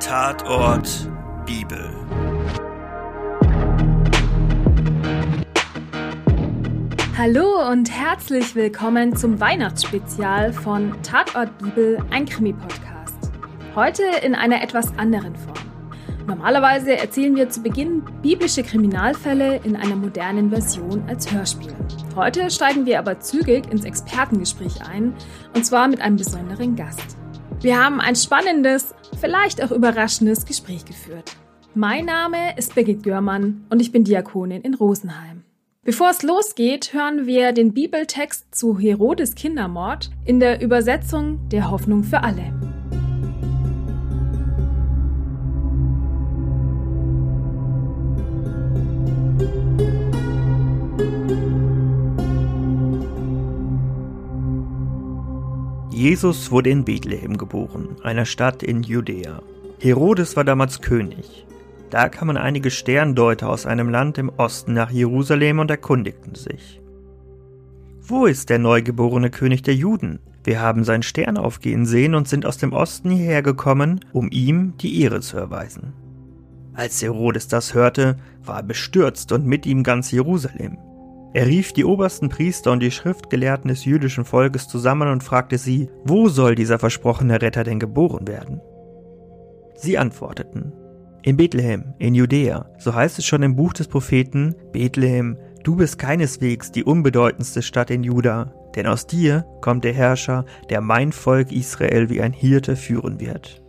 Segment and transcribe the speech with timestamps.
[0.00, 1.08] Tatort
[1.46, 1.90] Bibel.
[7.16, 13.30] Hallo und herzlich willkommen zum Weihnachtsspezial von Tatort Bibel, ein Krimi-Podcast.
[13.76, 15.54] Heute in einer etwas anderen Form.
[16.26, 21.74] Normalerweise erzählen wir zu Beginn biblische Kriminalfälle in einer modernen Version als Hörspiel.
[22.16, 25.14] Heute steigen wir aber zügig ins Expertengespräch ein,
[25.54, 27.16] und zwar mit einem besonderen Gast.
[27.62, 31.36] Wir haben ein spannendes, vielleicht auch überraschendes Gespräch geführt.
[31.76, 35.44] Mein Name ist Birgit Görmann und ich bin Diakonin in Rosenheim.
[35.84, 42.02] Bevor es losgeht, hören wir den Bibeltext zu Herodes Kindermord in der Übersetzung der Hoffnung
[42.02, 42.61] für alle.
[56.02, 59.40] Jesus wurde in Bethlehem geboren, einer Stadt in Judäa.
[59.78, 61.46] Herodes war damals König.
[61.90, 66.80] Da kamen einige Sterndeuter aus einem Land im Osten nach Jerusalem und erkundigten sich.
[68.00, 70.18] Wo ist der neugeborene König der Juden?
[70.42, 74.72] Wir haben seinen Stern aufgehen sehen und sind aus dem Osten hierher gekommen, um ihm
[74.78, 75.92] die Ehre zu erweisen.
[76.74, 80.78] Als Herodes das hörte, war er bestürzt und mit ihm ganz Jerusalem.
[81.34, 85.88] Er rief die obersten Priester und die Schriftgelehrten des jüdischen Volkes zusammen und fragte sie,
[86.04, 88.60] wo soll dieser versprochene Retter denn geboren werden?
[89.74, 90.72] Sie antworteten,
[91.22, 95.98] in Bethlehem, in Judäa, so heißt es schon im Buch des Propheten, Bethlehem, du bist
[95.98, 101.50] keineswegs die unbedeutendste Stadt in Juda, denn aus dir kommt der Herrscher, der mein Volk
[101.50, 103.61] Israel wie ein Hirte führen wird.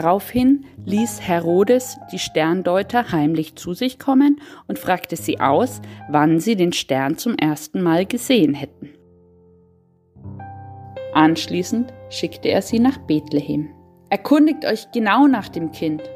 [0.00, 6.54] Daraufhin ließ Herodes die Sterndeuter heimlich zu sich kommen und fragte sie aus, wann sie
[6.54, 8.90] den Stern zum ersten Mal gesehen hätten.
[11.14, 13.70] Anschließend schickte er sie nach Bethlehem.
[14.08, 16.08] Erkundigt euch genau nach dem Kind,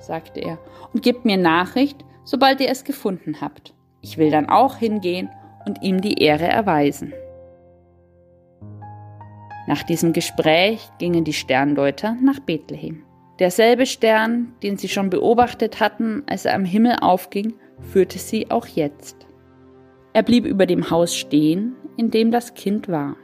[0.00, 0.58] sagte er,
[0.92, 3.72] und gebt mir Nachricht, sobald ihr es gefunden habt.
[4.02, 5.30] Ich will dann auch hingehen
[5.64, 7.14] und ihm die Ehre erweisen.
[9.66, 13.04] Nach diesem Gespräch gingen die Sterndeuter nach Bethlehem.
[13.40, 18.66] Derselbe Stern, den sie schon beobachtet hatten, als er am Himmel aufging, führte sie auch
[18.66, 19.16] jetzt.
[20.12, 23.16] Er blieb über dem Haus stehen, in dem das Kind war.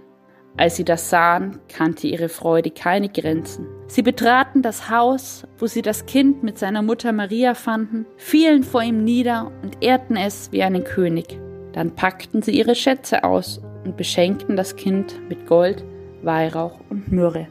[0.57, 3.67] Als sie das sahen, kannte ihre Freude keine Grenzen.
[3.89, 8.83] Sie betraten das Haus, wo sie das Kind mit seiner Mutter Maria fanden, fielen vor
[8.83, 11.39] ihm nieder und ehrten es wie einen König.
[11.75, 15.85] Dann packten sie ihre Schätze aus und beschenkten das Kind mit Gold,
[16.23, 17.49] Weihrauch und Myrrhe.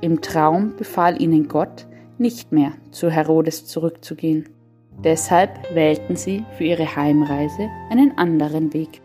[0.00, 1.86] Im Traum befahl ihnen Gott,
[2.18, 4.48] nicht mehr zu Herodes zurückzugehen.
[5.02, 9.00] Deshalb wählten sie für ihre Heimreise einen anderen Weg.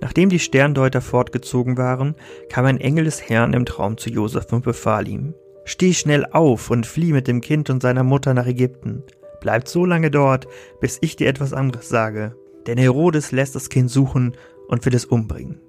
[0.00, 2.14] Nachdem die Sterndeuter fortgezogen waren,
[2.48, 5.34] kam ein Engel des Herrn im Traum zu Josef und befahl ihm,
[5.70, 9.04] Steh schnell auf und flieh mit dem Kind und seiner Mutter nach Ägypten.
[9.40, 10.48] Bleib so lange dort,
[10.80, 12.34] bis ich dir etwas anderes sage.
[12.66, 14.32] Denn Herodes lässt das Kind suchen
[14.66, 15.60] und will es umbringen.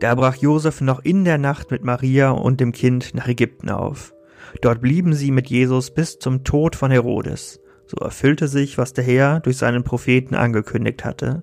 [0.00, 4.14] Da brach Josef noch in der Nacht mit Maria und dem Kind nach Ägypten auf.
[4.62, 7.60] Dort blieben sie mit Jesus bis zum Tod von Herodes.
[7.86, 11.42] So erfüllte sich, was der Herr durch seinen Propheten angekündigt hatte.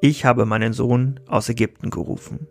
[0.00, 2.46] Ich habe meinen Sohn aus Ägypten gerufen.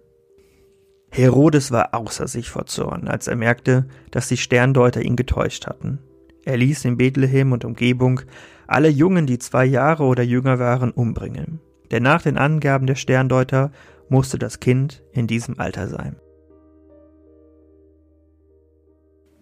[1.14, 6.00] Herodes war außer sich vor Zorn, als er merkte, dass die Sterndeuter ihn getäuscht hatten.
[6.46, 8.22] Er ließ in Bethlehem und Umgebung
[8.66, 11.60] alle Jungen, die zwei Jahre oder jünger waren, umbringen.
[11.92, 13.74] Denn nach den Angaben der Sterndeuter
[14.08, 16.16] musste das Kind in diesem Alter sein.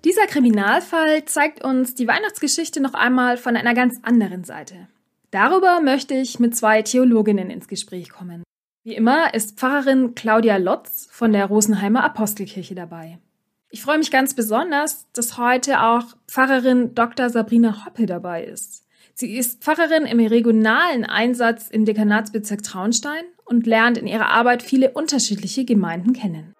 [0.03, 4.87] Dieser Kriminalfall zeigt uns die Weihnachtsgeschichte noch einmal von einer ganz anderen Seite.
[5.29, 8.43] Darüber möchte ich mit zwei Theologinnen ins Gespräch kommen.
[8.81, 13.19] Wie immer ist Pfarrerin Claudia Lotz von der Rosenheimer Apostelkirche dabei.
[13.69, 17.29] Ich freue mich ganz besonders, dass heute auch Pfarrerin Dr.
[17.29, 18.85] Sabrina Hoppe dabei ist.
[19.15, 24.91] Sie ist Pfarrerin im regionalen Einsatz im Dekanatsbezirk Traunstein und lernt in ihrer Arbeit viele
[24.91, 26.53] unterschiedliche Gemeinden kennen.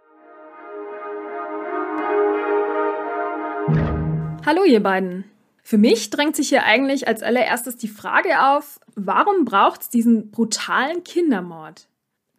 [4.46, 5.24] Hallo ihr beiden.
[5.64, 10.32] Für mich drängt sich hier eigentlich als allererstes die Frage auf, warum braucht es diesen
[10.32, 11.88] brutalen Kindermord?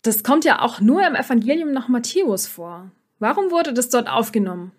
[0.02, 2.90] Das kommt ja auch nur im Evangelium nach Matthäus vor.
[3.18, 4.72] Warum wurde das dort aufgenommen?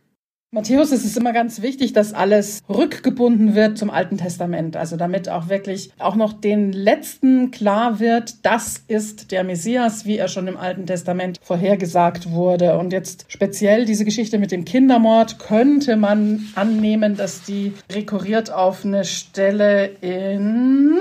[0.54, 4.76] Matthäus ist es immer ganz wichtig, dass alles rückgebunden wird zum Alten Testament.
[4.76, 10.18] Also damit auch wirklich auch noch den Letzten klar wird, das ist der Messias, wie
[10.18, 12.78] er schon im Alten Testament vorhergesagt wurde.
[12.78, 18.84] Und jetzt speziell diese Geschichte mit dem Kindermord könnte man annehmen, dass die rekurriert auf
[18.84, 21.00] eine Stelle in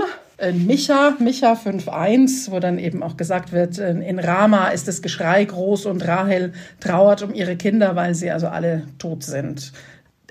[0.53, 5.87] Micha, Micha 5.1, wo dann eben auch gesagt wird, in Rama ist das Geschrei groß
[5.87, 9.73] und Rahel trauert um ihre Kinder, weil sie also alle tot sind.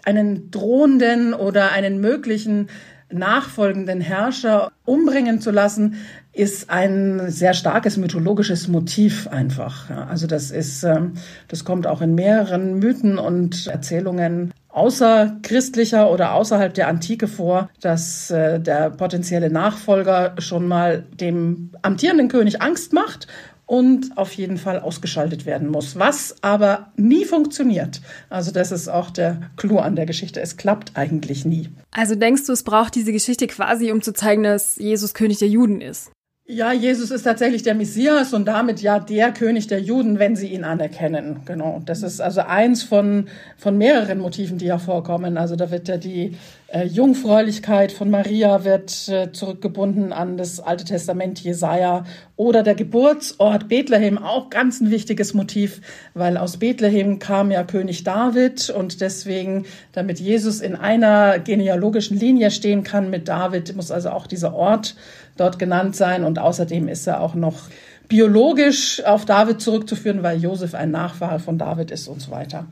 [0.06, 2.70] Einen drohenden oder einen möglichen
[3.12, 5.96] nachfolgenden Herrscher umbringen zu lassen,
[6.32, 9.90] ist ein sehr starkes mythologisches Motiv einfach.
[9.90, 11.14] Also das ist, ähm,
[11.48, 18.32] das kommt auch in mehreren Mythen und Erzählungen außerchristlicher oder außerhalb der Antike vor, dass
[18.32, 23.28] äh, der potenzielle Nachfolger schon mal dem amtierenden König Angst macht
[23.70, 28.02] und auf jeden Fall ausgeschaltet werden muss, was aber nie funktioniert.
[28.30, 30.42] Also das ist auch der Clou an der Geschichte.
[30.42, 31.70] Es klappt eigentlich nie.
[31.92, 35.50] Also denkst du, es braucht diese Geschichte quasi, um zu zeigen, dass Jesus König der
[35.50, 36.12] Juden ist?
[36.52, 40.48] Ja, Jesus ist tatsächlich der Messias und damit ja der König der Juden, wenn sie
[40.48, 41.42] ihn anerkennen.
[41.46, 41.80] Genau.
[41.86, 45.38] Das ist also eins von, von mehreren Motiven, die ja vorkommen.
[45.38, 46.36] Also da wird ja die
[46.72, 52.06] äh, Jungfräulichkeit von Maria wird äh, zurückgebunden an das Alte Testament Jesaja
[52.36, 55.82] oder der Geburtsort Bethlehem, auch ganz ein wichtiges Motiv,
[56.14, 62.52] weil aus Bethlehem kam ja König David und deswegen, damit Jesus in einer genealogischen Linie
[62.52, 64.96] stehen kann mit David, muss also auch dieser Ort
[65.38, 66.24] dort genannt sein.
[66.24, 67.70] Und außerdem ist er auch noch
[68.08, 72.66] biologisch auf David zurückzuführen, weil Josef ein Nachfahre von David ist und so weiter.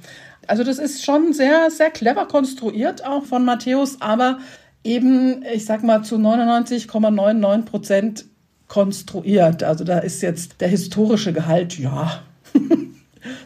[0.48, 4.40] Also das ist schon sehr, sehr clever konstruiert auch von Matthäus, aber
[4.84, 8.26] eben, ich sag mal, zu 99,99 Prozent
[8.68, 9.64] konstruiert.
[9.64, 12.24] Also da ist jetzt der historische Gehalt, ja,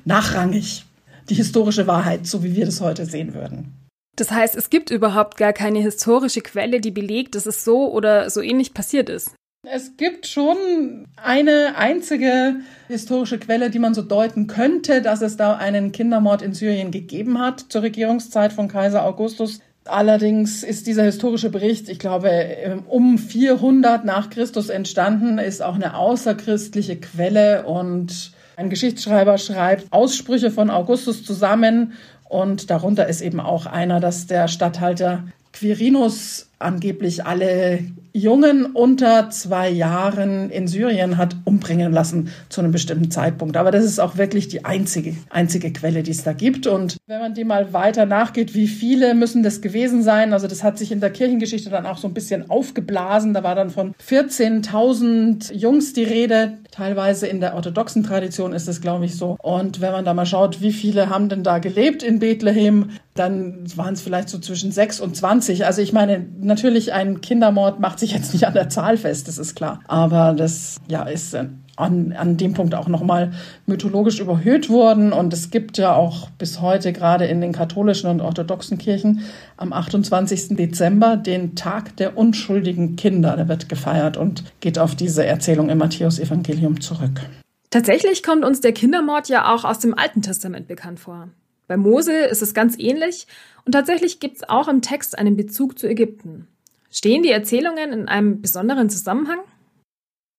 [0.05, 0.85] nachrangig.
[1.29, 3.73] Die historische Wahrheit, so wie wir das heute sehen würden.
[4.17, 8.29] Das heißt, es gibt überhaupt gar keine historische Quelle, die belegt, dass es so oder
[8.29, 9.31] so ähnlich passiert ist.
[9.63, 12.55] Es gibt schon eine einzige
[12.87, 17.37] historische Quelle, die man so deuten könnte, dass es da einen Kindermord in Syrien gegeben
[17.37, 19.59] hat zur Regierungszeit von Kaiser Augustus.
[19.85, 25.95] Allerdings ist dieser historische Bericht, ich glaube, um 400 nach Christus entstanden, ist auch eine
[25.95, 31.93] außerchristliche Quelle und ein Geschichtsschreiber schreibt Aussprüche von Augustus zusammen
[32.27, 37.79] und darunter ist eben auch einer, dass der Statthalter Quirinus angeblich alle
[38.13, 43.55] Jungen unter zwei Jahren in Syrien hat umbringen lassen zu einem bestimmten Zeitpunkt.
[43.55, 46.67] Aber das ist auch wirklich die einzige, einzige Quelle, die es da gibt.
[46.67, 50.33] Und wenn man die mal weiter nachgeht, wie viele müssen das gewesen sein?
[50.33, 53.33] Also das hat sich in der Kirchengeschichte dann auch so ein bisschen aufgeblasen.
[53.33, 56.57] Da war dann von 14.000 Jungs die Rede.
[56.71, 59.37] Teilweise in der orthodoxen Tradition ist es, glaube ich, so.
[59.41, 63.65] Und wenn man da mal schaut, wie viele haben denn da gelebt in Bethlehem, dann
[63.75, 65.65] waren es vielleicht so zwischen 6 und 20.
[65.65, 69.37] Also ich meine, natürlich ein Kindermord macht sich jetzt nicht an der Zahl fest, das
[69.37, 69.79] ist klar.
[69.87, 71.45] Aber das ja ist äh,
[71.77, 73.31] an, an dem Punkt auch nochmal
[73.65, 75.13] mythologisch überhöht worden.
[75.13, 79.21] Und es gibt ja auch bis heute gerade in den katholischen und orthodoxen Kirchen
[79.55, 80.57] am 28.
[80.57, 83.37] Dezember den Tag der unschuldigen Kinder.
[83.37, 87.21] Der wird gefeiert und geht auf diese Erzählung im Matthäus-Evangelium zurück.
[87.69, 91.29] Tatsächlich kommt uns der Kindermord ja auch aus dem Alten Testament bekannt vor.
[91.71, 93.27] Bei Mose ist es ganz ähnlich
[93.63, 96.49] und tatsächlich gibt es auch im Text einen Bezug zu Ägypten.
[96.89, 99.39] Stehen die Erzählungen in einem besonderen Zusammenhang?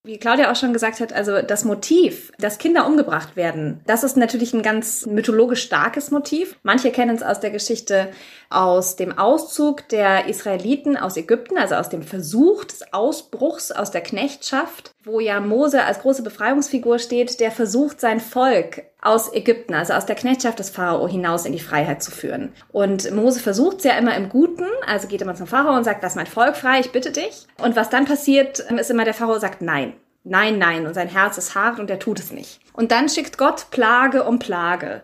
[0.05, 4.19] Wie Claudia auch schon gesagt hat, also das Motiv, dass Kinder umgebracht werden, das ist
[4.19, 6.59] natürlich ein ganz mythologisch starkes Motiv.
[6.65, 8.09] Manche kennen es aus der Geschichte
[8.55, 14.03] aus dem Auszug der Israeliten aus Ägypten, also aus dem Versuch des Ausbruchs aus der
[14.03, 19.95] Knechtschaft, wo ja Mose als große Befreiungsfigur steht, der versucht, sein Volk aus Ägypten, also
[19.95, 22.53] aus der Knechtschaft des Pharao hinaus in die Freiheit zu führen.
[22.71, 26.03] Und Mose versucht es ja immer im Guten, also geht immer zum Pharao und sagt,
[26.03, 27.47] lass mein Volk frei, ich bitte dich.
[27.59, 29.95] Und was dann passiert, ist immer der Pharao sagt nein.
[30.25, 30.87] Nein, nein.
[30.87, 32.61] Und sein Herz ist hart und er tut es nicht.
[32.73, 35.03] Und dann schickt Gott Plage um Plage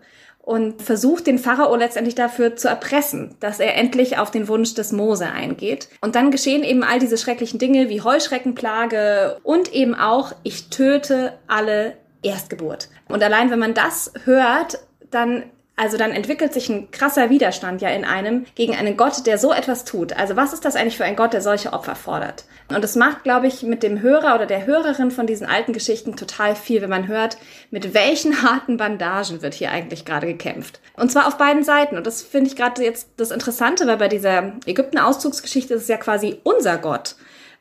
[0.49, 4.93] und versucht den Pharao letztendlich dafür zu erpressen, dass er endlich auf den Wunsch des
[4.93, 5.91] Mose eingeht.
[6.01, 11.35] Und dann geschehen eben all diese schrecklichen Dinge wie Heuschreckenplage und eben auch, ich töte
[11.49, 12.89] alle Erstgeburt.
[13.09, 14.79] Und allein wenn man das hört,
[15.11, 15.43] dann
[15.79, 19.53] also dann entwickelt sich ein krasser Widerstand ja in einem gegen einen Gott, der so
[19.53, 20.13] etwas tut.
[20.13, 22.45] Also was ist das eigentlich für ein Gott, der solche Opfer fordert?
[22.69, 26.17] Und es macht, glaube ich, mit dem Hörer oder der Hörerin von diesen alten Geschichten
[26.17, 27.39] total viel, wenn man hört,
[27.71, 30.81] mit welchen harten Bandagen wird hier eigentlich gerade gekämpft.
[30.95, 31.97] Und zwar auf beiden Seiten.
[31.97, 35.97] Und das finde ich gerade jetzt das Interessante, weil bei dieser Ägypten-Auszugsgeschichte ist es ja
[35.97, 37.15] quasi unser Gott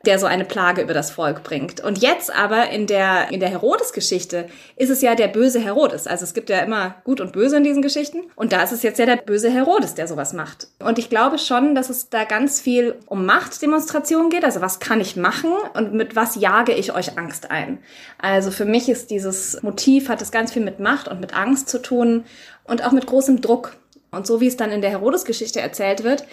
[0.05, 1.81] der so eine Plage über das Volk bringt.
[1.81, 6.07] Und jetzt aber in der, in der Herodes-Geschichte ist es ja der böse Herodes.
[6.07, 8.19] Also es gibt ja immer Gut und Böse in diesen Geschichten.
[8.35, 10.67] Und da ist es jetzt ja der böse Herodes, der sowas macht.
[10.79, 14.45] Und ich glaube schon, dass es da ganz viel um Machtdemonstration geht.
[14.45, 17.79] Also was kann ich machen und mit was jage ich euch Angst ein?
[18.19, 21.69] Also für mich ist dieses Motiv, hat es ganz viel mit Macht und mit Angst
[21.69, 22.25] zu tun
[22.63, 23.75] und auch mit großem Druck.
[24.11, 26.25] Und so wie es dann in der Herodes-Geschichte erzählt wird,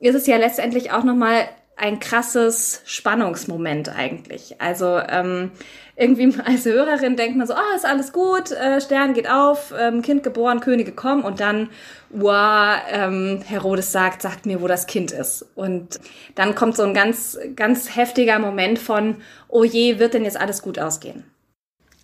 [0.00, 1.48] ist es ja letztendlich auch nochmal
[1.80, 4.60] ein krasses Spannungsmoment eigentlich.
[4.60, 5.50] Also ähm,
[5.96, 9.72] irgendwie als Hörerin denkt man so, ah, oh, ist alles gut, äh, Stern geht auf,
[9.78, 11.70] ähm, Kind geboren, Könige kommen und dann,
[12.10, 15.46] wow, ähm, Herodes sagt, sagt mir, wo das Kind ist.
[15.54, 16.00] Und
[16.34, 19.16] dann kommt so ein ganz, ganz heftiger Moment von,
[19.48, 21.24] oh je, wird denn jetzt alles gut ausgehen?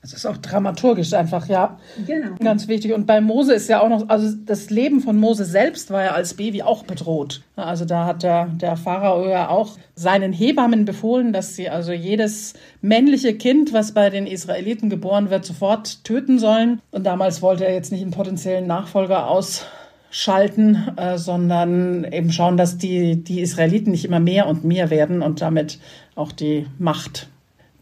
[0.02, 1.78] Das ist auch dramaturgisch einfach, ja.
[2.06, 2.36] Genau.
[2.38, 2.92] Ganz wichtig.
[2.92, 6.10] Und bei Mose ist ja auch noch, also das Leben von Mose selbst war ja
[6.12, 7.42] als Baby auch bedroht.
[7.56, 12.54] Also da hat der, der Pharao ja auch seinen Hebammen befohlen, dass sie also jedes
[12.82, 16.80] männliche Kind, was bei den Israeliten geboren wird, sofort töten sollen.
[16.92, 22.78] Und damals wollte er jetzt nicht einen potenziellen Nachfolger ausschalten, äh, sondern eben schauen, dass
[22.78, 25.80] die, die Israeliten nicht immer mehr und mehr werden und damit
[26.14, 27.28] auch die Macht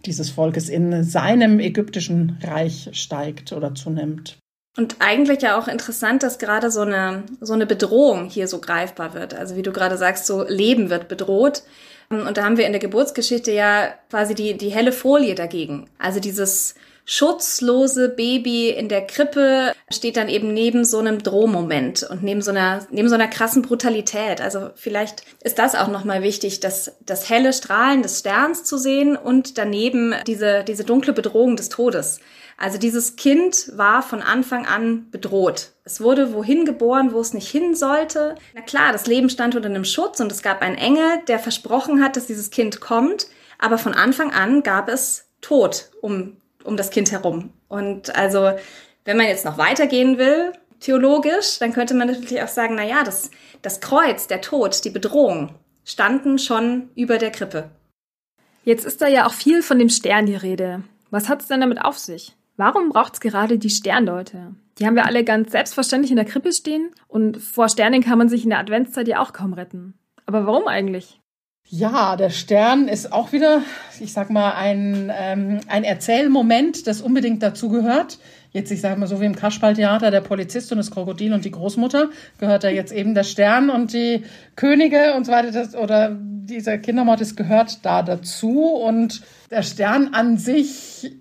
[0.07, 4.39] dieses Volkes in seinem ägyptischen Reich steigt oder zunimmt.
[4.77, 9.15] Und eigentlich ja auch interessant, dass gerade so eine, so eine Bedrohung hier so greifbar
[9.15, 9.33] wird.
[9.33, 11.63] Also wie du gerade sagst, so Leben wird bedroht.
[12.11, 15.89] Und da haben wir in der Geburtsgeschichte ja quasi die, die helle Folie dagegen.
[15.99, 22.23] Also dieses schutzlose Baby in der Krippe steht dann eben neben so einem Drohmoment und
[22.23, 24.41] neben so einer, neben so einer krassen Brutalität.
[24.41, 29.17] Also vielleicht ist das auch nochmal wichtig, dass das helle Strahlen des Sterns zu sehen
[29.17, 32.21] und daneben diese, diese dunkle Bedrohung des Todes.
[32.57, 35.73] Also dieses Kind war von Anfang an bedroht.
[35.85, 38.37] Es wurde wohin geboren, wo es nicht hin sollte.
[38.55, 42.03] Na klar, das Leben stand unter einem Schutz und es gab einen Engel, der versprochen
[42.03, 43.27] hat, dass dieses Kind kommt.
[43.59, 47.53] Aber von Anfang an gab es Tod um um das Kind herum.
[47.69, 48.53] Und also,
[49.05, 53.05] wenn man jetzt noch weitergehen will, theologisch, dann könnte man natürlich auch sagen, na ja,
[53.05, 53.31] das,
[53.63, 55.55] das Kreuz, der Tod, die Bedrohung
[55.85, 57.71] standen schon über der Krippe.
[58.65, 60.83] Jetzt ist da ja auch viel von dem Stern die Rede.
[61.11, 62.35] Was hat es denn damit auf sich?
[62.57, 64.55] Warum braucht es gerade die Sterndeute?
[64.79, 68.29] Die haben wir alle ganz selbstverständlich in der Krippe stehen und vor Sternen kann man
[68.29, 69.95] sich in der Adventszeit ja auch kaum retten.
[70.27, 71.21] Aber warum eigentlich?
[71.69, 73.63] Ja, der Stern ist auch wieder,
[73.99, 78.19] ich sag mal, ein, ähm, ein Erzählmoment, das unbedingt dazu gehört.
[78.53, 81.51] Jetzt, ich sage mal so wie im Kasperltheater, der Polizist und das Krokodil und die
[81.51, 84.25] Großmutter, gehört da jetzt eben der Stern und die
[84.57, 88.61] Könige und so weiter, das, oder dieser Kindermord, das gehört da dazu.
[88.67, 91.13] Und der Stern an sich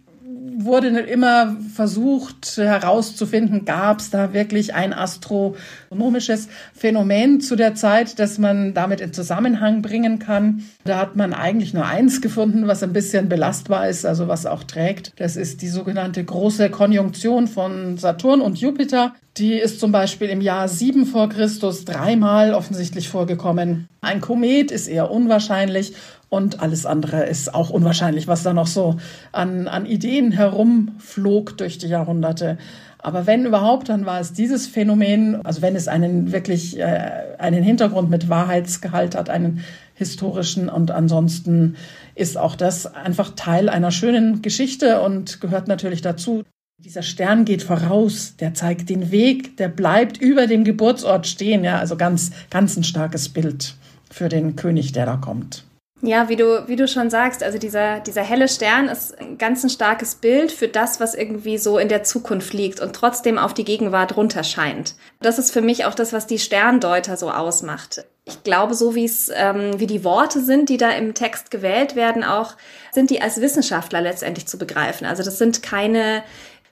[0.57, 8.37] wurde immer versucht herauszufinden, gab es da wirklich ein astronomisches Phänomen zu der Zeit, das
[8.37, 10.63] man damit in Zusammenhang bringen kann.
[10.83, 14.63] Da hat man eigentlich nur eins gefunden, was ein bisschen belastbar ist, also was auch
[14.63, 15.13] trägt.
[15.17, 19.13] Das ist die sogenannte große Konjunktion von Saturn und Jupiter.
[19.37, 23.87] Die ist zum Beispiel im Jahr 7 vor Christus dreimal offensichtlich vorgekommen.
[24.01, 25.93] Ein Komet ist eher unwahrscheinlich
[26.33, 28.97] und alles andere ist auch unwahrscheinlich, was da noch so
[29.31, 32.57] an, an Ideen herumflog durch die Jahrhunderte.
[32.97, 37.61] Aber wenn überhaupt, dann war es dieses Phänomen, also wenn es einen wirklich äh, einen
[37.61, 39.63] Hintergrund mit Wahrheitsgehalt hat, einen
[39.93, 41.75] historischen und ansonsten
[42.15, 46.43] ist auch das einfach Teil einer schönen Geschichte und gehört natürlich dazu.
[46.79, 51.77] Dieser Stern geht voraus, der zeigt den Weg, der bleibt über dem Geburtsort stehen, ja,
[51.77, 53.75] also ganz, ganz ein starkes Bild
[54.09, 55.65] für den König, der da kommt.
[56.05, 59.63] Ja, wie du, wie du schon sagst, also dieser, dieser helle Stern ist ein ganz
[59.63, 63.53] ein starkes Bild für das, was irgendwie so in der Zukunft liegt und trotzdem auf
[63.53, 64.95] die Gegenwart runterscheint.
[65.21, 68.03] Das ist für mich auch das, was die Sterndeuter so ausmacht.
[68.25, 71.95] Ich glaube, so wie es, ähm, wie die Worte sind, die da im Text gewählt
[71.95, 72.55] werden, auch
[72.91, 75.07] sind die als Wissenschaftler letztendlich zu begreifen.
[75.07, 76.21] Also das sind keine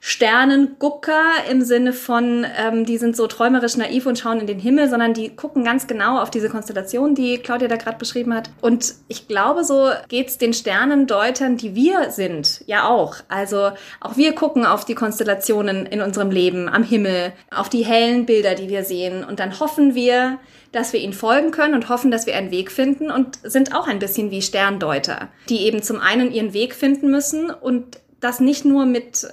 [0.03, 4.89] Sternengucker im Sinne von, ähm, die sind so träumerisch naiv und schauen in den Himmel,
[4.89, 8.49] sondern die gucken ganz genau auf diese Konstellation, die Claudia da gerade beschrieben hat.
[8.61, 13.17] Und ich glaube, so geht's den Sternendeutern, die wir sind, ja auch.
[13.27, 18.25] Also auch wir gucken auf die Konstellationen in unserem Leben, am Himmel, auf die hellen
[18.25, 19.23] Bilder, die wir sehen.
[19.23, 20.39] Und dann hoffen wir,
[20.71, 23.87] dass wir ihnen folgen können und hoffen, dass wir einen Weg finden und sind auch
[23.87, 28.65] ein bisschen wie Sterndeuter, die eben zum einen ihren Weg finden müssen und das nicht
[28.65, 29.27] nur mit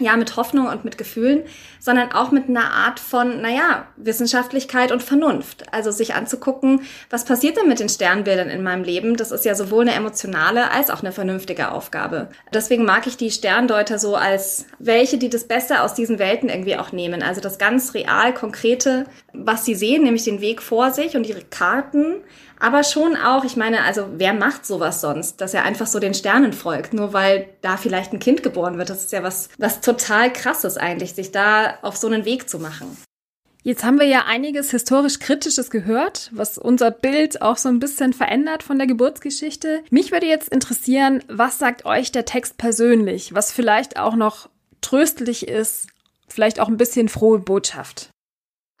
[0.00, 1.42] ja, mit Hoffnung und mit Gefühlen,
[1.78, 5.72] sondern auch mit einer Art von, naja, Wissenschaftlichkeit und Vernunft.
[5.72, 9.16] Also sich anzugucken, was passiert denn mit den Sternbildern in meinem Leben?
[9.16, 12.28] Das ist ja sowohl eine emotionale als auch eine vernünftige Aufgabe.
[12.52, 16.76] Deswegen mag ich die Sterndeuter so als welche, die das Beste aus diesen Welten irgendwie
[16.76, 17.22] auch nehmen.
[17.22, 21.42] Also das ganz real, konkrete, was sie sehen, nämlich den Weg vor sich und ihre
[21.42, 22.16] Karten,
[22.60, 26.12] Aber schon auch, ich meine, also wer macht sowas sonst, dass er einfach so den
[26.12, 28.90] Sternen folgt, nur weil da vielleicht ein Kind geboren wird.
[28.90, 32.58] Das ist ja was, was total krasses eigentlich, sich da auf so einen Weg zu
[32.58, 32.96] machen.
[33.62, 38.12] Jetzt haben wir ja einiges historisch Kritisches gehört, was unser Bild auch so ein bisschen
[38.12, 39.82] verändert von der Geburtsgeschichte.
[39.90, 44.48] Mich würde jetzt interessieren, was sagt euch der Text persönlich, was vielleicht auch noch
[44.80, 45.88] tröstlich ist,
[46.28, 48.10] vielleicht auch ein bisschen frohe Botschaft.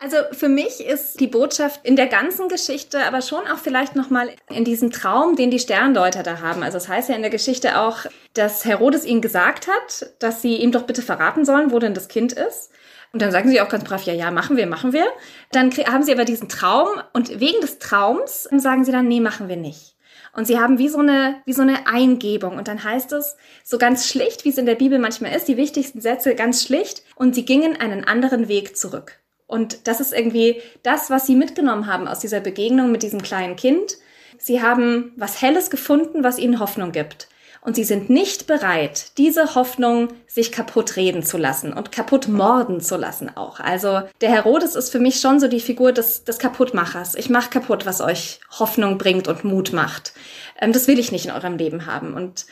[0.02, 4.30] Also für mich ist die Botschaft in der ganzen Geschichte, aber schon auch vielleicht nochmal
[4.48, 6.62] in diesem Traum, den die Sterndeuter da haben.
[6.62, 10.40] Also es das heißt ja in der Geschichte auch, dass Herodes ihnen gesagt hat, dass
[10.40, 12.70] sie ihm doch bitte verraten sollen, wo denn das Kind ist.
[13.12, 15.04] Und dann sagen sie auch ganz brav, ja, ja, machen wir, machen wir.
[15.52, 19.48] Dann haben sie aber diesen Traum und wegen des Traums sagen sie dann, nee, machen
[19.48, 19.96] wir nicht.
[20.32, 22.56] Und sie haben wie so eine, wie so eine Eingebung.
[22.56, 25.58] Und dann heißt es so ganz schlicht, wie es in der Bibel manchmal ist, die
[25.58, 27.02] wichtigsten Sätze ganz schlicht.
[27.16, 29.20] Und sie gingen einen anderen Weg zurück.
[29.50, 33.56] Und das ist irgendwie das, was sie mitgenommen haben aus dieser Begegnung mit diesem kleinen
[33.56, 33.96] Kind.
[34.38, 37.26] Sie haben was Helles gefunden, was ihnen Hoffnung gibt.
[37.60, 42.80] Und sie sind nicht bereit, diese Hoffnung sich kaputt reden zu lassen und kaputt morden
[42.80, 43.58] zu lassen auch.
[43.58, 47.16] Also der Herodes ist für mich schon so die Figur des, des Kaputtmachers.
[47.16, 50.14] Ich mache kaputt, was euch Hoffnung bringt und Mut macht.
[50.60, 52.14] Ähm, das will ich nicht in eurem Leben haben.
[52.14, 52.46] Und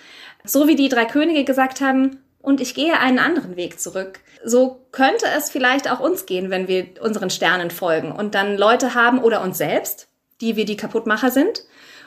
[0.44, 4.20] so wie die drei Könige gesagt haben, und ich gehe einen anderen Weg zurück.
[4.42, 8.94] So könnte es vielleicht auch uns gehen, wenn wir unseren Sternen folgen und dann Leute
[8.94, 10.08] haben oder uns selbst,
[10.40, 11.64] die wir die Kaputtmacher sind,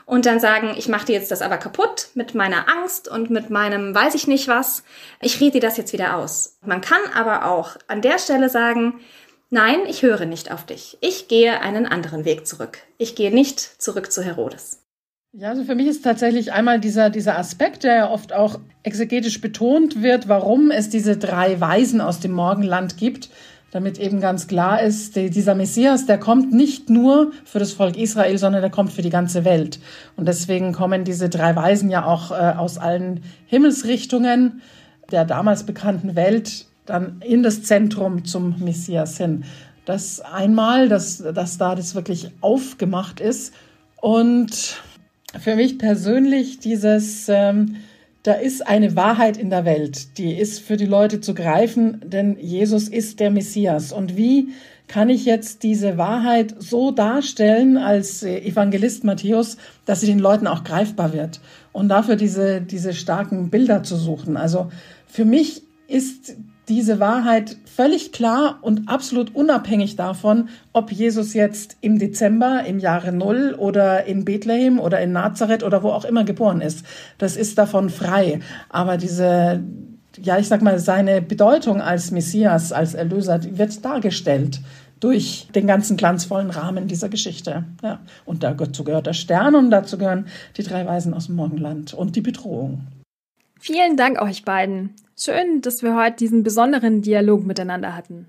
[0.07, 3.51] und dann sagen, ich mache dir jetzt das aber kaputt mit meiner Angst und mit
[3.51, 4.83] meinem weiß ich nicht was.
[5.21, 6.57] Ich rede dir das jetzt wieder aus.
[6.65, 8.99] Man kann aber auch an der Stelle sagen,
[9.51, 10.97] nein, ich höre nicht auf dich.
[11.01, 12.79] Ich gehe einen anderen Weg zurück.
[12.97, 14.80] Ich gehe nicht zurück zu Herodes.
[15.33, 19.39] Ja, also für mich ist tatsächlich einmal dieser, dieser Aspekt, der ja oft auch exegetisch
[19.39, 23.29] betont wird, warum es diese drei Weisen aus dem Morgenland gibt
[23.71, 27.97] damit eben ganz klar ist, die, dieser Messias, der kommt nicht nur für das Volk
[27.97, 29.79] Israel, sondern der kommt für die ganze Welt.
[30.17, 34.61] Und deswegen kommen diese drei Weisen ja auch äh, aus allen Himmelsrichtungen
[35.11, 39.43] der damals bekannten Welt dann in das Zentrum zum Messias hin.
[39.85, 43.53] Das einmal, dass, dass da das wirklich aufgemacht ist.
[43.99, 44.81] Und
[45.39, 47.27] für mich persönlich dieses...
[47.29, 47.75] Ähm,
[48.23, 52.37] da ist eine Wahrheit in der Welt, die ist für die Leute zu greifen, denn
[52.39, 53.91] Jesus ist der Messias.
[53.91, 54.49] Und wie
[54.87, 60.63] kann ich jetzt diese Wahrheit so darstellen als Evangelist Matthäus, dass sie den Leuten auch
[60.63, 61.41] greifbar wird?
[61.71, 64.37] Und dafür diese, diese starken Bilder zu suchen.
[64.37, 64.69] Also
[65.07, 66.35] für mich ist
[66.69, 73.11] diese Wahrheit völlig klar und absolut unabhängig davon, ob Jesus jetzt im Dezember, im Jahre
[73.11, 76.85] Null oder in Bethlehem oder in Nazareth oder wo auch immer geboren ist.
[77.17, 78.39] Das ist davon frei.
[78.69, 79.61] Aber diese,
[80.21, 84.61] ja, ich sag mal, seine Bedeutung als Messias, als Erlöser, wird dargestellt
[84.99, 87.65] durch den ganzen glanzvollen Rahmen dieser Geschichte.
[87.81, 87.99] Ja.
[88.23, 92.15] Und dazu gehört der Stern und dazu gehören die drei Weisen aus dem Morgenland und
[92.15, 92.87] die Bedrohung.
[93.63, 94.95] Vielen Dank euch beiden.
[95.15, 98.25] Schön, dass wir heute diesen besonderen Dialog miteinander hatten.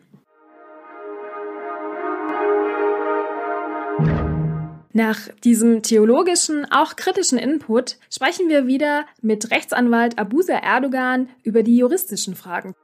[4.92, 11.78] Nach diesem theologischen, auch kritischen Input sprechen wir wieder mit Rechtsanwalt Abusa Erdogan über die
[11.78, 12.74] juristischen Fragen.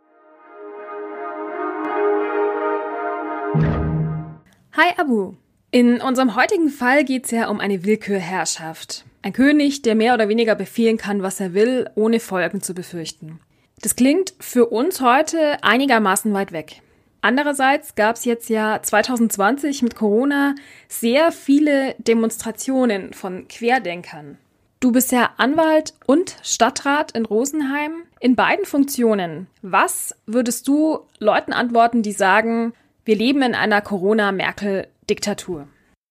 [4.72, 5.34] Hi Abu.
[5.70, 9.04] In unserem heutigen Fall geht es ja um eine Willkürherrschaft.
[9.22, 13.40] Ein König, der mehr oder weniger befehlen kann, was er will, ohne Folgen zu befürchten.
[13.80, 16.82] Das klingt für uns heute einigermaßen weit weg.
[17.20, 20.54] Andererseits gab es jetzt ja 2020 mit Corona
[20.86, 24.38] sehr viele Demonstrationen von Querdenkern.
[24.80, 28.04] Du bist ja Anwalt und Stadtrat in Rosenheim.
[28.20, 29.48] In beiden Funktionen.
[29.62, 32.72] Was würdest du Leuten antworten, die sagen,
[33.04, 35.66] wir leben in einer Corona-Merkel-Diktatur?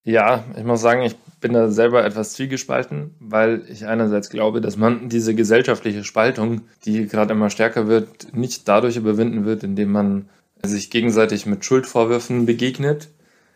[0.08, 4.78] Ja, ich muss sagen, ich bin da selber etwas zwiegespalten, weil ich einerseits glaube, dass
[4.78, 10.30] man diese gesellschaftliche Spaltung, die gerade immer stärker wird, nicht dadurch überwinden wird, indem man
[10.64, 13.10] sich gegenseitig mit Schuldvorwürfen begegnet.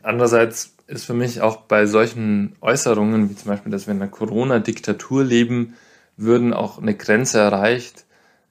[0.03, 4.11] Andererseits ist für mich auch bei solchen Äußerungen, wie zum Beispiel, dass wir in einer
[4.11, 5.75] Corona-Diktatur leben,
[6.17, 8.03] würden auch eine Grenze erreicht,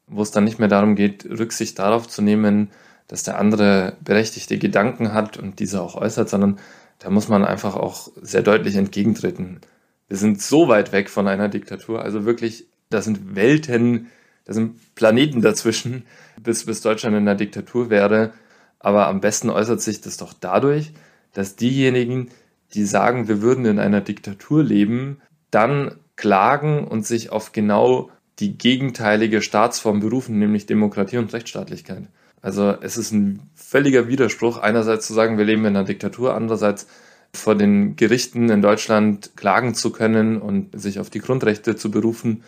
[0.07, 2.71] wo es dann nicht mehr darum geht, Rücksicht darauf zu nehmen,
[3.09, 6.59] dass der andere berechtigte Gedanken hat und diese auch äußert, sondern
[7.01, 9.61] da muss man einfach auch sehr deutlich entgegentreten.
[10.07, 14.09] Wir sind so weit weg von einer Diktatur, also wirklich, da sind Welten,
[14.45, 16.05] da sind Planeten dazwischen,
[16.43, 18.33] bis, bis Deutschland in einer Diktatur wäre.
[18.79, 20.93] Aber am besten äußert sich das doch dadurch,
[21.33, 22.31] dass diejenigen,
[22.75, 28.57] die sagen, wir würden in einer Diktatur leben, dann klagen und sich auf genau die
[28.57, 32.09] gegenteilige Staatsform berufen, nämlich Demokratie und Rechtsstaatlichkeit.
[32.43, 36.89] Also es ist ein völliger Widerspruch, einerseits zu sagen, wir leben in einer Diktatur, andererseits
[37.33, 42.43] vor den Gerichten in Deutschland klagen zu können und sich auf die Grundrechte zu berufen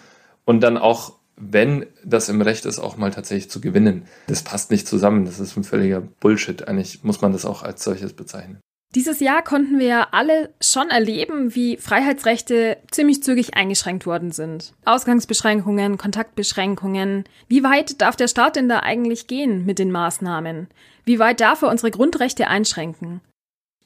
[0.45, 4.03] und dann auch, wenn das im Recht ist, auch mal tatsächlich zu gewinnen.
[4.27, 5.25] Das passt nicht zusammen.
[5.25, 6.67] Das ist ein völliger Bullshit.
[6.67, 8.59] Eigentlich muss man das auch als solches bezeichnen.
[8.95, 14.75] Dieses Jahr konnten wir ja alle schon erleben, wie Freiheitsrechte ziemlich zügig eingeschränkt worden sind.
[14.85, 17.25] Ausgangsbeschränkungen, Kontaktbeschränkungen.
[17.49, 20.69] Wie weit darf der Staat denn da eigentlich gehen mit den Maßnahmen?
[21.07, 23.23] Wie weit darf er unsere Grundrechte einschränken?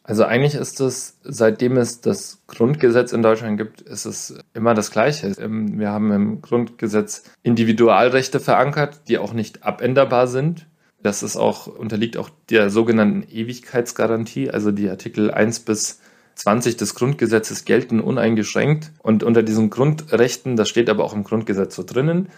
[0.03, 4.93] Also eigentlich ist es, seitdem es das Grundgesetz in Deutschland gibt, ist es immer das
[4.93, 5.29] Gleiche.
[5.41, 10.67] Ähm, wir haben im Grundgesetz Individualrechte verankert, die auch nicht abänderbar sind.
[11.03, 16.01] Das ist auch, unterliegt auch der sogenannten Ewigkeitsgarantie, also die Artikel 1 bis
[16.37, 18.93] 20 des Grundgesetzes gelten uneingeschränkt.
[19.03, 22.29] Und unter diesen Grundrechten, das steht aber auch im Grundgesetz so drinnen,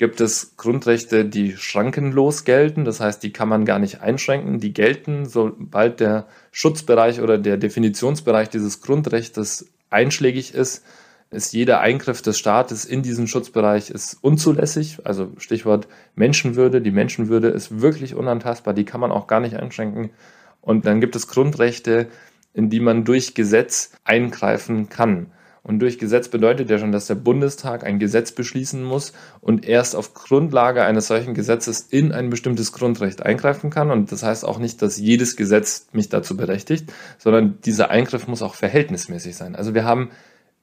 [0.00, 2.86] gibt es Grundrechte, die schrankenlos gelten.
[2.86, 4.58] Das heißt, die kann man gar nicht einschränken.
[4.58, 10.84] Die gelten, sobald der Schutzbereich oder der Definitionsbereich dieses Grundrechtes einschlägig ist,
[11.30, 14.98] ist jeder Eingriff des Staates in diesen Schutzbereich ist unzulässig.
[15.04, 16.80] Also Stichwort Menschenwürde.
[16.80, 18.74] Die Menschenwürde ist wirklich unantastbar.
[18.74, 20.10] Die kann man auch gar nicht einschränken.
[20.60, 22.08] Und dann gibt es Grundrechte,
[22.52, 25.30] in die man durch Gesetz eingreifen kann.
[25.62, 29.94] Und durch Gesetz bedeutet ja schon, dass der Bundestag ein Gesetz beschließen muss und erst
[29.94, 33.90] auf Grundlage eines solchen Gesetzes in ein bestimmtes Grundrecht eingreifen kann.
[33.90, 38.42] Und das heißt auch nicht, dass jedes Gesetz mich dazu berechtigt, sondern dieser Eingriff muss
[38.42, 39.54] auch verhältnismäßig sein.
[39.54, 40.10] Also wir haben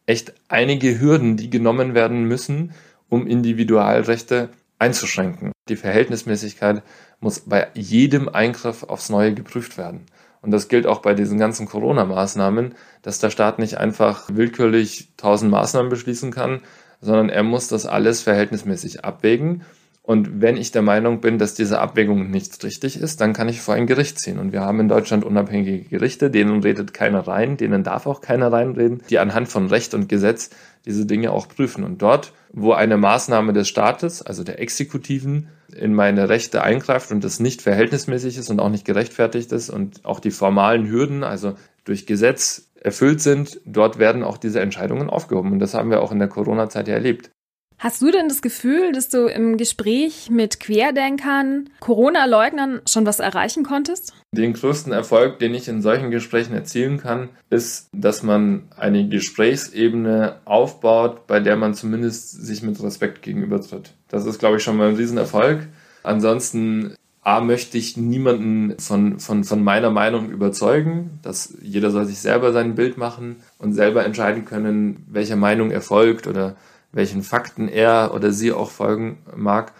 [0.07, 2.73] echt einige Hürden, die genommen werden müssen,
[3.09, 5.51] um Individualrechte einzuschränken.
[5.69, 6.81] Die Verhältnismäßigkeit
[7.19, 10.05] muss bei jedem Eingriff aufs Neue geprüft werden.
[10.41, 15.51] Und das gilt auch bei diesen ganzen Corona-Maßnahmen, dass der Staat nicht einfach willkürlich tausend
[15.51, 16.61] Maßnahmen beschließen kann,
[17.01, 19.63] sondern er muss das alles verhältnismäßig abwägen.
[20.07, 23.59] Und wenn ich der Meinung bin, dass diese Abwägung nicht richtig ist, dann kann ich
[23.59, 24.39] vor ein Gericht ziehen.
[24.39, 28.49] Und wir haben in Deutschland unabhängige Gerichte, denen redet keiner rein, denen darf auch keiner
[28.49, 30.49] reinreden, die anhand von Recht und Gesetz
[30.85, 31.83] diese Dinge auch prüfen.
[31.83, 37.25] Und dort, wo eine Maßnahme des Staates, also der Exekutiven, in meine Rechte eingreift und
[37.25, 41.55] das nicht verhältnismäßig ist und auch nicht gerechtfertigt ist und auch die formalen Hürden, also
[41.83, 45.51] durch Gesetz erfüllt sind, dort werden auch diese Entscheidungen aufgehoben.
[45.51, 47.29] Und das haben wir auch in der Corona-Zeit ja erlebt.
[47.79, 53.63] Hast du denn das Gefühl, dass du im Gespräch mit Querdenkern, Corona-Leugnern schon was erreichen
[53.63, 54.13] konntest?
[54.31, 60.37] Den größten Erfolg, den ich in solchen Gesprächen erzielen kann, ist, dass man eine Gesprächsebene
[60.45, 63.93] aufbaut, bei der man zumindest sich mit Respekt gegenübertritt.
[64.07, 65.67] Das ist, glaube ich, schon mal ein Riesenerfolg.
[66.01, 72.19] Ansonsten A, möchte ich niemanden von, von, von meiner Meinung überzeugen, dass jeder soll sich
[72.19, 76.55] selber sein Bild machen und selber entscheiden können, welcher Meinung er folgt oder
[76.97, 79.71] welchen Fakten er oder sie auch folgen mag.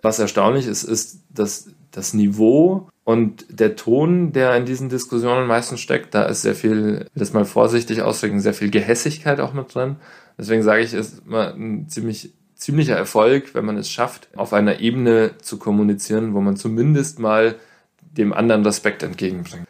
[0.00, 5.80] Was erstaunlich ist, ist, dass das Niveau und der Ton, der in diesen Diskussionen meistens
[5.80, 9.96] steckt, da ist sehr viel, das mal vorsichtig ausdrücken, sehr viel Gehässigkeit auch mit drin.
[10.38, 14.54] Deswegen sage ich, es ist immer ein ziemlich, ziemlicher Erfolg, wenn man es schafft, auf
[14.54, 17.56] einer Ebene zu kommunizieren, wo man zumindest mal
[18.00, 19.66] dem anderen Respekt entgegenbringt.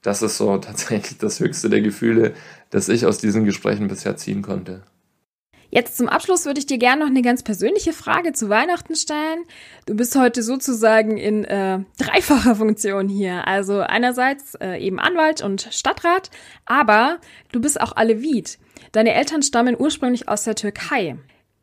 [0.00, 2.32] Das ist so tatsächlich das höchste der Gefühle,
[2.70, 4.82] das ich aus diesen Gesprächen bisher ziehen konnte.
[5.70, 9.44] Jetzt zum Abschluss würde ich dir gerne noch eine ganz persönliche Frage zu Weihnachten stellen.
[9.86, 13.46] Du bist heute sozusagen in äh, dreifacher Funktion hier.
[13.46, 16.30] Also einerseits äh, eben Anwalt und Stadtrat,
[16.64, 17.18] aber
[17.52, 18.58] du bist auch Alevit.
[18.92, 21.16] Deine Eltern stammen ursprünglich aus der Türkei.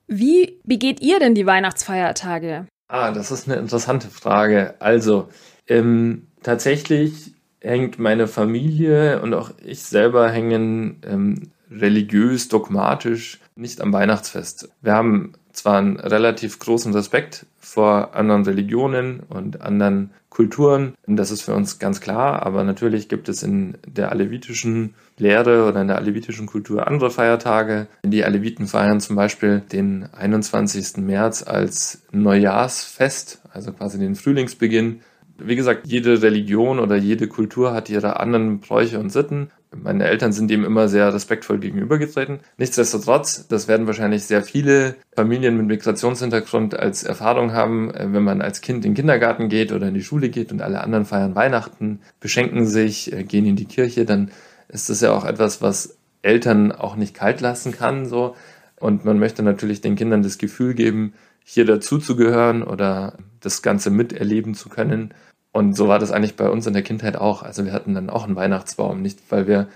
[0.07, 2.67] Wie begeht ihr denn die Weihnachtsfeiertage?
[2.87, 4.75] Ah, das ist eine interessante Frage.
[4.79, 5.29] Also,
[5.67, 13.93] ähm, tatsächlich hängt meine Familie und auch ich selber hängen ähm, religiös, dogmatisch nicht am
[13.93, 14.69] Weihnachtsfest.
[14.81, 21.43] Wir haben zwar einen relativ großen Respekt vor anderen Religionen und anderen Kulturen, das ist
[21.43, 25.97] für uns ganz klar, aber natürlich gibt es in der alevitischen Lehre oder in der
[25.97, 27.85] alevitischen Kultur andere Feiertage.
[28.03, 30.97] Die Aleviten feiern zum Beispiel den 21.
[30.97, 35.01] März als Neujahrsfest, also quasi den Frühlingsbeginn.
[35.37, 40.33] Wie gesagt, jede Religion oder jede Kultur hat ihre anderen Bräuche und Sitten meine Eltern
[40.33, 42.39] sind ihm immer sehr respektvoll gegenübergetreten.
[42.57, 48.41] Nichtsdestotrotz, das werden wahrscheinlich sehr viele Familien mit Migrationshintergrund als Erfahrung haben, äh, wenn man
[48.41, 51.35] als Kind in den Kindergarten geht oder in die Schule geht und alle anderen feiern
[51.35, 54.31] Weihnachten, beschenken sich, äh, gehen in die Kirche, dann
[54.69, 58.35] ist das ja auch etwas, was Eltern auch nicht kalt lassen kann, so.
[58.79, 61.13] Und man möchte natürlich den Kindern das Gefühl geben,
[61.45, 65.13] hier dazuzugehören oder das Ganze miterleben zu können.
[65.53, 67.43] Und so war das eigentlich bei uns in der Kindheit auch.
[67.43, 69.67] Also wir hatten dann auch einen Weihnachtsbaum, nicht weil wir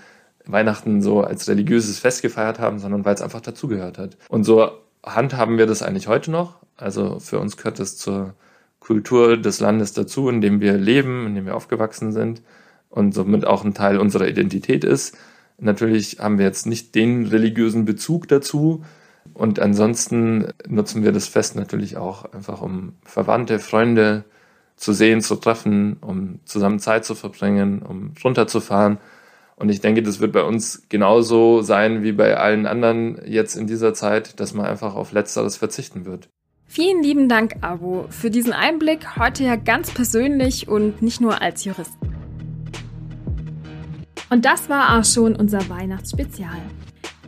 [0.44, 4.16] Weihnachten so als religiöses Fest gefeiert haben, sondern weil es einfach dazugehört hat.
[4.28, 4.70] Und so
[5.06, 6.56] handhaben wir das eigentlich heute noch.
[6.76, 8.34] Also für uns gehört es zur
[8.80, 12.42] Kultur des Landes dazu, in dem wir leben, in dem wir aufgewachsen sind
[12.90, 15.16] und somit auch ein Teil unserer Identität ist.
[15.58, 18.84] Natürlich haben wir jetzt nicht den religiösen Bezug dazu.
[19.34, 24.24] Und ansonsten nutzen wir das Fest natürlich auch einfach, um Verwandte, Freunde
[24.78, 28.98] zu sehen, zu treffen, um zusammen Zeit zu verbringen, um runterzufahren.
[29.56, 33.66] Und ich denke, das wird bei uns genauso sein wie bei allen anderen jetzt in
[33.66, 36.28] dieser Zeit, dass man einfach auf Letzteres verzichten wird.
[36.66, 41.64] Vielen lieben Dank, Abo, für diesen Einblick heute ja ganz persönlich und nicht nur als
[41.64, 41.94] Jurist.
[44.30, 46.60] Und das war auch schon unser Weihnachtsspezial.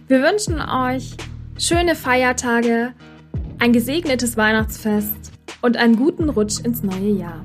[0.06, 1.16] Wir wünschen euch
[1.58, 2.92] schöne Feiertage,
[3.58, 7.40] ein gesegnetes Weihnachtsfest und einen guten Rutsch ins neue Jahr.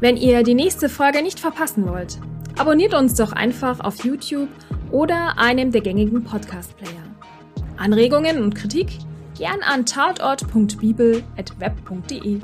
[0.00, 2.18] Wenn ihr die nächste Folge nicht verpassen wollt,
[2.58, 4.48] abonniert uns doch einfach auf YouTube
[4.90, 6.92] oder einem der gängigen Podcast-Player.
[7.76, 8.98] Anregungen und Kritik
[9.36, 12.40] gern an tatort.bibel.web.de.